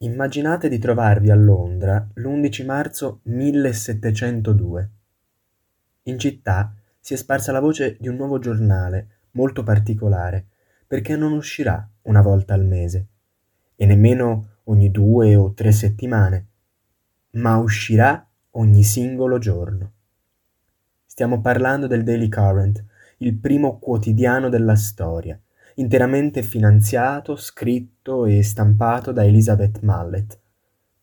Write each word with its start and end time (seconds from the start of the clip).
Immaginate 0.00 0.68
di 0.68 0.76
trovarvi 0.76 1.30
a 1.30 1.34
Londra 1.34 2.06
l'undici 2.16 2.66
marzo 2.66 3.20
1702. 3.22 4.90
In 6.02 6.18
città 6.18 6.74
si 7.00 7.14
è 7.14 7.16
sparsa 7.16 7.50
la 7.50 7.60
voce 7.60 7.96
di 7.98 8.08
un 8.08 8.16
nuovo 8.16 8.38
giornale, 8.38 9.20
molto 9.30 9.62
particolare, 9.62 10.48
perché 10.86 11.16
non 11.16 11.32
uscirà 11.32 11.88
una 12.02 12.20
volta 12.20 12.52
al 12.52 12.66
mese, 12.66 13.06
e 13.74 13.86
nemmeno 13.86 14.58
ogni 14.64 14.90
due 14.90 15.34
o 15.34 15.54
tre 15.54 15.72
settimane, 15.72 16.46
ma 17.30 17.56
uscirà 17.56 18.28
ogni 18.50 18.82
singolo 18.82 19.38
giorno. 19.38 19.92
Stiamo 21.06 21.40
parlando 21.40 21.86
del 21.86 22.04
Daily 22.04 22.28
Current, 22.28 22.84
il 23.18 23.34
primo 23.34 23.78
quotidiano 23.78 24.50
della 24.50 24.76
storia, 24.76 25.40
interamente 25.78 26.42
finanziato, 26.42 27.36
scritto 27.36 28.26
e 28.26 28.42
stampato 28.42 29.12
da 29.12 29.24
Elizabeth 29.24 29.80
Mallet. 29.80 30.38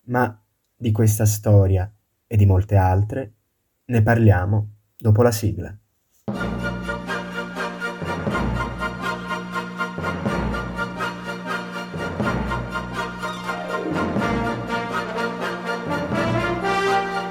Ma 0.05 0.39
di 0.75 0.91
questa 0.91 1.25
storia 1.25 1.91
e 2.27 2.35
di 2.35 2.45
molte 2.45 2.75
altre 2.75 3.34
ne 3.85 4.01
parliamo 4.01 4.70
dopo 4.98 5.21
la 5.21 5.31
sigla. 5.31 5.75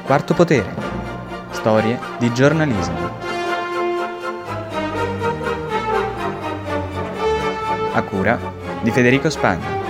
Quarto 0.04 0.34
potere. 0.34 0.74
Storie 1.52 1.98
di 2.18 2.32
giornalismo. 2.34 3.21
A 7.92 8.02
cura 8.04 8.38
di 8.82 8.90
Federico 8.90 9.28
Spagna. 9.28 9.80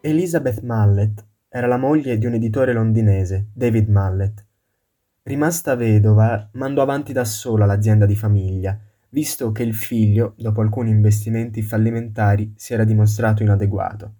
Elizabeth 0.00 0.62
Mallet 0.62 1.24
era 1.48 1.66
la 1.66 1.76
moglie 1.76 2.16
di 2.16 2.24
un 2.24 2.34
editore 2.34 2.72
londinese, 2.72 3.48
David 3.52 3.88
Mallet. 3.88 4.46
Rimasta 5.24 5.74
vedova, 5.74 6.48
mandò 6.54 6.80
avanti 6.80 7.12
da 7.12 7.24
sola 7.24 7.66
l'azienda 7.66 8.06
di 8.06 8.16
famiglia, 8.16 8.78
visto 9.10 9.52
che 9.52 9.62
il 9.62 9.74
figlio, 9.74 10.32
dopo 10.38 10.62
alcuni 10.62 10.88
investimenti 10.90 11.60
fallimentari, 11.60 12.54
si 12.56 12.72
era 12.72 12.84
dimostrato 12.84 13.42
inadeguato. 13.42 14.14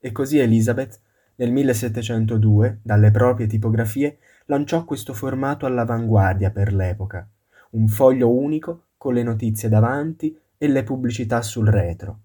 E 0.00 0.12
così 0.12 0.38
Elizabeth 0.38 0.98
nel 1.36 1.52
1702, 1.52 2.80
dalle 2.82 3.10
proprie 3.10 3.46
tipografie, 3.46 4.18
lanciò 4.46 4.84
questo 4.84 5.12
formato 5.14 5.66
all'avanguardia 5.66 6.50
per 6.50 6.72
l'epoca, 6.72 7.28
un 7.70 7.88
foglio 7.88 8.30
unico 8.30 8.84
con 8.96 9.14
le 9.14 9.22
notizie 9.22 9.68
davanti 9.68 10.36
e 10.56 10.68
le 10.68 10.82
pubblicità 10.82 11.42
sul 11.42 11.68
retro. 11.68 12.20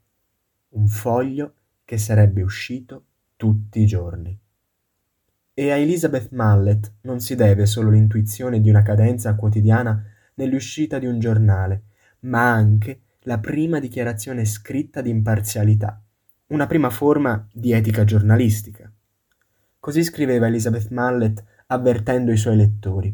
Un 0.70 0.88
foglio 0.88 1.53
che 1.84 1.98
sarebbe 1.98 2.42
uscito 2.42 3.03
tutti 3.36 3.81
i 3.81 3.86
giorni. 3.86 4.38
E 5.53 5.72
a 5.72 5.75
Elizabeth 5.75 6.31
Mallet 6.31 6.94
non 7.02 7.20
si 7.20 7.36
deve 7.36 7.66
solo 7.66 7.90
l'intuizione 7.90 8.62
di 8.62 8.70
una 8.70 8.81
cadenza 8.81 9.36
quotidiana 9.36 10.02
nell'uscita 10.36 10.98
di 10.98 11.06
un 11.06 11.20
giornale, 11.20 11.84
ma 12.22 12.50
anche 12.50 13.02
la 13.22 13.40
prima 13.40 13.80
dichiarazione 13.80 14.46
scritta 14.46 15.02
di 15.02 15.09
imparzialità, 15.09 16.02
una 16.48 16.66
prima 16.68 16.90
forma 16.90 17.46
di 17.52 17.73
etica 17.73 18.06
giornalistica. 18.06 18.92
Così 19.82 20.04
scriveva 20.04 20.46
Elizabeth 20.46 20.92
Mallet 20.92 21.44
avvertendo 21.66 22.32
i 22.32 22.38
suoi 22.38 22.56
lettori. 22.56 23.12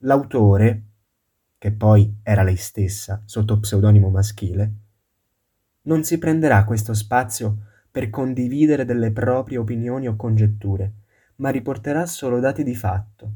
L'autore, 0.00 0.82
che 1.56 1.72
poi 1.72 2.18
era 2.22 2.42
lei 2.42 2.56
stessa 2.56 3.22
sotto 3.24 3.58
pseudonimo 3.58 4.10
maschile, 4.10 4.72
non 5.84 6.04
si 6.04 6.18
prenderà 6.18 6.66
questo 6.66 6.92
spazio 6.92 7.56
per 7.90 8.10
condividere 8.10 8.84
delle 8.84 9.10
proprie 9.10 9.56
opinioni 9.56 10.06
o 10.06 10.16
congetture, 10.16 10.92
ma 11.36 11.48
riporterà 11.48 12.04
solo 12.04 12.40
dati 12.40 12.62
di 12.62 12.74
fatto. 12.74 13.30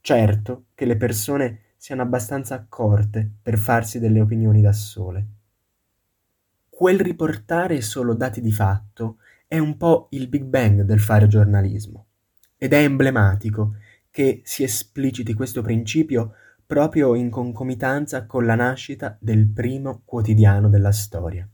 Certo 0.00 0.68
che 0.74 0.86
le 0.86 0.96
persone 0.96 1.58
siano 1.76 2.00
abbastanza 2.00 2.54
accorte 2.54 3.30
per 3.42 3.58
farsi 3.58 3.98
delle 3.98 4.22
opinioni 4.22 4.62
da 4.62 4.72
sole. 4.72 5.26
Quel 6.70 6.98
riportare 6.98 7.82
solo 7.82 8.14
dati 8.14 8.40
di 8.40 8.52
fatto 8.52 9.18
è 9.50 9.58
un 9.58 9.76
po' 9.76 10.06
il 10.10 10.28
Big 10.28 10.44
Bang 10.44 10.82
del 10.82 11.00
fare 11.00 11.26
giornalismo 11.26 12.06
ed 12.56 12.72
è 12.72 12.84
emblematico 12.84 13.74
che 14.08 14.42
si 14.44 14.62
espliciti 14.62 15.34
questo 15.34 15.60
principio 15.60 16.34
proprio 16.64 17.16
in 17.16 17.30
concomitanza 17.30 18.26
con 18.26 18.46
la 18.46 18.54
nascita 18.54 19.16
del 19.18 19.48
primo 19.48 20.02
quotidiano 20.04 20.68
della 20.68 20.92
storia. 20.92 21.48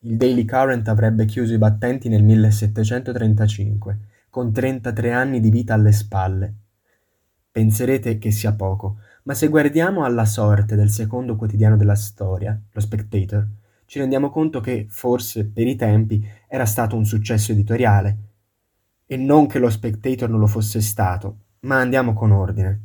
Il 0.00 0.18
Daily 0.18 0.44
Current 0.44 0.86
avrebbe 0.88 1.24
chiuso 1.24 1.54
i 1.54 1.58
battenti 1.58 2.10
nel 2.10 2.22
1735, 2.24 3.98
con 4.28 4.52
33 4.52 5.12
anni 5.12 5.40
di 5.40 5.48
vita 5.48 5.72
alle 5.72 5.92
spalle. 5.92 6.54
Penserete 7.50 8.18
che 8.18 8.32
sia 8.32 8.52
poco, 8.52 8.98
ma 9.22 9.32
se 9.32 9.48
guardiamo 9.48 10.04
alla 10.04 10.26
sorte 10.26 10.76
del 10.76 10.90
secondo 10.90 11.36
quotidiano 11.36 11.78
della 11.78 11.96
storia, 11.96 12.60
lo 12.70 12.80
Spectator, 12.82 13.48
ci 13.92 13.98
rendiamo 13.98 14.30
conto 14.30 14.60
che, 14.60 14.86
forse 14.88 15.44
per 15.44 15.66
i 15.66 15.76
tempi, 15.76 16.26
era 16.48 16.64
stato 16.64 16.96
un 16.96 17.04
successo 17.04 17.52
editoriale. 17.52 18.16
E 19.04 19.18
non 19.18 19.46
che 19.46 19.58
lo 19.58 19.68
Spectator 19.68 20.30
non 20.30 20.40
lo 20.40 20.46
fosse 20.46 20.80
stato, 20.80 21.40
ma 21.60 21.78
andiamo 21.78 22.14
con 22.14 22.30
ordine. 22.30 22.80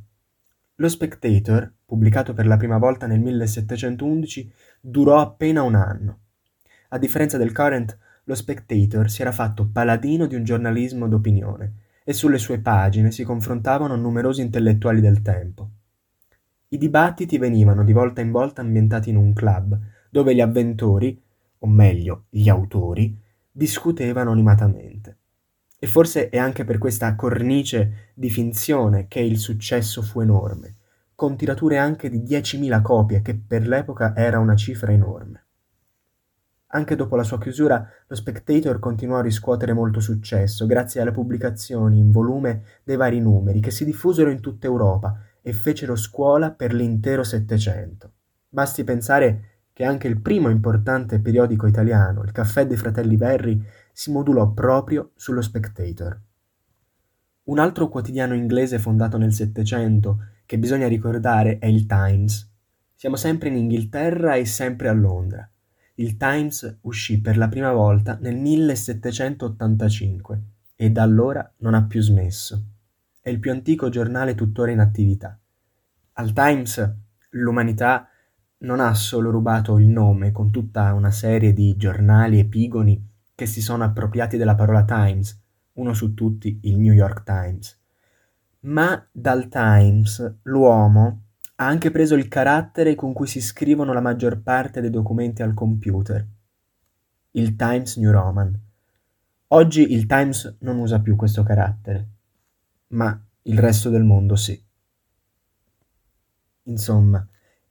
Lo 0.75 0.90
Spectator, 0.90 1.72
pubblicato 1.85 2.34
per 2.34 2.45
la 2.45 2.57
prima 2.57 2.78
volta 2.78 3.07
nel 3.07 3.22
1711, 3.22 4.51
durò 4.81 5.22
appena 5.22 5.62
un 5.62 5.75
anno. 5.75 6.19
A 6.90 6.97
differenza 6.97 7.38
del 7.38 7.53
Current, 7.53 7.97
lo 8.25 8.35
Spectator 8.35 9.09
si 9.09 9.22
era 9.22 9.31
fatto 9.31 9.69
paladino 9.72 10.25
di 10.25 10.35
un 10.35 10.44
giornalismo 10.44 11.07
d'opinione 11.07 11.74
e 12.03 12.12
sulle 12.12 12.38
sue 12.38 12.59
pagine 12.59 13.13
si 13.13 13.24
confrontavano 13.24 13.95
numerosi 13.95 14.41
intellettuali 14.41 15.00
del 15.00 15.22
tempo. 15.22 15.69
I 16.68 16.78
dibattiti 16.78 17.38
venivano 17.38 17.85
di 17.85 17.94
volta 17.94 18.19
in 18.19 18.31
volta 18.31 18.59
ambientati 18.59 19.09
in 19.09 19.16
un 19.16 19.31
club, 19.31 19.79
dove 20.09 20.34
gli 20.34 20.41
avventori, 20.41 21.22
o 21.59 21.68
meglio 21.68 22.25
gli 22.29 22.50
autori, 22.50 23.18
discutevano 23.51 24.31
animatamente. 24.31 25.18
E 25.79 25.88
forse 25.88 26.29
è 26.29 26.38
anche 26.38 26.66
per 26.66 26.78
questa 26.78 27.16
cornice 27.16 28.12
di 28.13 28.29
finzione 28.29 29.07
che 29.07 29.19
il 29.19 29.38
successo 29.38 30.01
fu 30.01 30.22
enorme, 30.22 30.75
con 31.16 31.35
tirature 31.35 31.78
anche 31.78 32.09
di 32.09 32.19
10.000 32.19 32.81
copie, 32.81 33.22
che 33.22 33.35
per 33.35 33.68
l'epoca 33.68 34.16
era 34.16 34.40
una 34.40 34.56
cifra 34.56 34.91
enorme. 34.91 35.45
Anche 36.72 36.95
dopo 36.95 37.16
la 37.16 37.24
sua 37.24 37.39
chiusura, 37.39 37.88
lo 38.06 38.16
Spectator 38.16 38.79
continuò 38.79 39.18
a 39.18 39.22
riscuotere 39.22 39.72
molto 39.72 40.01
successo 40.01 40.66
grazie 40.66 41.00
alle 41.00 41.12
pubblicazioni 41.12 41.97
in 41.97 42.12
volume 42.12 42.63
dei 42.84 42.97
vari 42.97 43.22
numeri 43.22 43.62
che 43.62 43.72
si 43.72 43.85
diffusero 43.85 44.29
in 44.29 44.41
tutta 44.41 44.68
Europa 44.68 45.18
e 45.41 45.53
fecero 45.53 45.95
scuola 45.95 46.51
per 46.51 46.74
l'intero 46.74 47.24
Settecento. 47.24 48.12
Basti 48.50 48.84
pensare 48.84 49.56
che 49.77 49.85
anche 49.85 50.07
il 50.07 50.19
primo 50.19 50.49
importante 50.49 51.19
periodico 51.19 51.67
italiano, 51.67 52.23
il 52.23 52.31
Caffè 52.31 52.65
dei 52.65 52.77
Fratelli 52.77 53.15
Verri, 53.15 53.63
si 53.93 54.09
modulò 54.09 54.49
proprio 54.49 55.11
sullo 55.13 55.39
Spectator. 55.39 56.19
Un 57.43 57.59
altro 57.59 57.88
quotidiano 57.88 58.33
inglese 58.33 58.79
fondato 58.79 59.19
nel 59.19 59.35
Settecento 59.35 60.29
che 60.47 60.57
bisogna 60.57 60.88
ricordare 60.88 61.59
è 61.59 61.67
il 61.67 61.85
Times. 61.85 62.51
Siamo 62.95 63.17
sempre 63.17 63.49
in 63.49 63.57
Inghilterra 63.57 64.33
e 64.33 64.45
sempre 64.45 64.89
a 64.89 64.93
Londra. 64.93 65.47
Il 65.94 66.17
Times 66.17 66.79
uscì 66.81 67.21
per 67.21 67.38
la 67.38 67.47
prima 67.47 67.71
volta 67.71 68.17
nel 68.19 68.35
1785 68.35 70.41
e 70.75 70.89
da 70.89 71.03
allora 71.03 71.53
non 71.57 71.75
ha 71.75 71.83
più 71.83 72.01
smesso. 72.01 72.63
È 73.21 73.29
il 73.29 73.38
più 73.38 73.51
antico 73.51 73.89
giornale 73.89 74.33
tuttora 74.33 74.71
in 74.71 74.79
attività. 74.79 75.38
Al 76.13 76.33
Times 76.33 76.95
l'umanità 77.29 78.09
non 78.59 78.80
ha 78.80 78.94
solo 78.94 79.30
rubato 79.30 79.77
il 79.77 79.88
nome 79.88 80.31
con 80.31 80.50
tutta 80.51 80.94
una 80.94 81.12
serie 81.12 81.54
di 81.54 81.75
giornali 81.75 82.39
epigoni 82.39 83.06
che 83.36 83.45
si 83.45 83.62
sono 83.62 83.83
appropriati 83.83 84.38
della 84.38 84.56
parola 84.56 84.83
Times, 84.83 85.39
uno 85.74 85.94
su 85.94 86.13
tutti 86.13 86.59
il 86.63 86.80
New 86.80 86.94
York 86.94 87.24
Times, 87.24 87.80
ma 88.62 89.07
dal 89.12 89.48
Times 89.48 90.39
l'uomo 90.44 91.24
ha 91.56 91.68
anche 91.68 91.92
preso 91.92 92.15
il 92.15 92.27
carattere 92.27 92.95
con 92.95 93.13
cui 93.13 93.27
si 93.27 93.42
scrivono 93.42 93.94
la 93.94 94.01
maggior 94.01 94.42
parte 94.42 94.81
dei 94.81 94.89
documenti 94.89 95.44
al 95.44 95.53
computer, 95.53 96.25
il 97.31 97.56
Times 97.56 97.98
New 97.98 98.12
Roman. 98.12 98.60
Oggi 99.50 99.94
il 99.94 100.07
Times 100.07 100.57
non 100.60 100.77
usa 100.77 101.00
più 101.00 101.15
questo 101.15 101.44
carattere, 101.44 102.07
ma 102.88 103.19
il 103.44 103.60
resto 103.60 103.89
del 103.89 104.03
mondo 104.03 104.36
sì. 104.36 104.62
Insomma, 106.63 107.25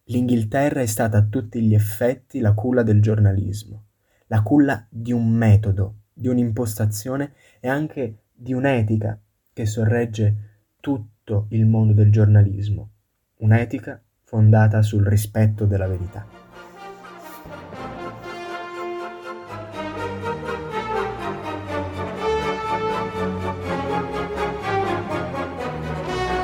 L'Inghilterra 0.08 0.82
è 0.82 0.86
stata 0.86 1.18
a 1.18 1.24
tutti 1.24 1.60
gli 1.60 1.74
effetti 1.74 2.38
la 2.38 2.54
culla 2.54 2.84
del 2.84 3.02
giornalismo, 3.02 3.86
la 4.28 4.40
culla 4.40 4.86
di 4.88 5.10
un 5.10 5.28
metodo, 5.28 6.02
di 6.12 6.28
un'impostazione 6.28 7.32
e 7.58 7.66
anche 7.66 8.18
di 8.32 8.52
un'etica 8.52 9.20
che 9.52 9.66
sorregge 9.66 10.36
tutto 10.80 11.46
il 11.50 11.66
mondo 11.66 11.92
del 11.92 12.12
giornalismo, 12.12 12.90
un'etica 13.38 14.00
fondata 14.22 14.80
sul 14.82 15.04
rispetto 15.04 15.64
della 15.64 15.88
verità. 15.88 16.24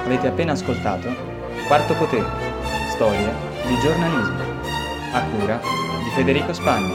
Avete 0.04 0.26
appena 0.26 0.50
ascoltato 0.50 1.08
Quarto 1.68 1.94
Potere, 1.94 2.26
storia 2.88 3.51
di 3.66 3.78
giornalismo, 3.78 4.42
a 5.12 5.22
cura 5.24 5.60
di 6.02 6.10
Federico 6.14 6.52
Spagna. 6.52 6.94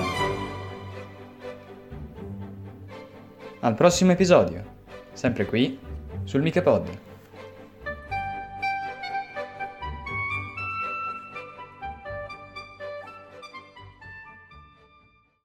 Al 3.61 3.73
prossimo 3.73 4.11
episodio, 4.11 4.63
sempre 5.13 5.45
qui 5.45 5.79
sul 6.23 6.41
Michepod. 6.41 7.06